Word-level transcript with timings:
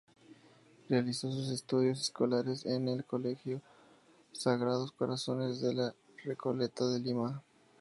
Realizó 0.89 1.31
sus 1.31 1.49
estudios 1.51 2.01
escolares 2.01 2.65
en 2.65 2.87
el 2.87 3.05
colegio 3.05 3.61
Sagrados 4.31 4.91
Corazones 4.93 5.61
La 5.61 5.93
Recoleta 6.25 6.87
de 6.87 7.01
Lima. 7.01 7.43